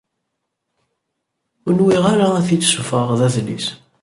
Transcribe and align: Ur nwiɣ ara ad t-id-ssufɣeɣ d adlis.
Ur 1.65 1.73
nwiɣ 1.79 2.03
ara 2.13 2.27
ad 2.39 2.45
t-id-ssufɣeɣ 2.47 3.11
d 3.19 3.21
adlis. 3.27 3.67